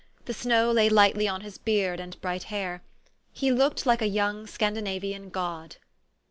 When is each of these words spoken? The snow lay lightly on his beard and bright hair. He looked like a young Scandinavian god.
The 0.25 0.33
snow 0.33 0.71
lay 0.71 0.89
lightly 0.89 1.27
on 1.27 1.41
his 1.41 1.59
beard 1.59 1.99
and 1.99 2.19
bright 2.21 2.45
hair. 2.45 2.81
He 3.31 3.51
looked 3.51 3.85
like 3.85 4.01
a 4.01 4.07
young 4.07 4.47
Scandinavian 4.47 5.29
god. 5.29 5.75